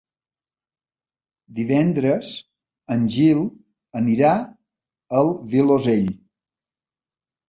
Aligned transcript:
Divendres 1.57 2.31
en 2.95 3.03
Gil 3.15 3.41
anirà 3.99 4.31
al 5.19 5.29
Vilosell. 5.53 6.09